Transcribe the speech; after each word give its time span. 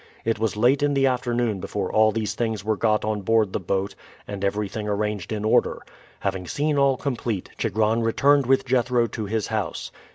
It 0.25 0.39
was 0.39 0.57
late 0.57 0.81
in 0.81 0.95
the 0.95 1.05
afternoon 1.05 1.59
before 1.59 1.91
all 1.91 2.11
these 2.11 2.33
things 2.33 2.65
were 2.65 2.75
got 2.75 3.05
on 3.05 3.21
board 3.21 3.53
the 3.53 3.59
boat 3.59 3.93
and 4.27 4.43
everything 4.43 4.87
arranged 4.89 5.31
in 5.31 5.45
order. 5.45 5.83
Having 6.21 6.47
seen 6.47 6.75
all 6.79 6.97
complete, 6.97 7.51
Chigron 7.59 8.01
returned 8.01 8.47
with 8.47 8.65
Jethro 8.65 9.05
to 9.05 9.25
his 9.27 9.45
house. 9.53 9.91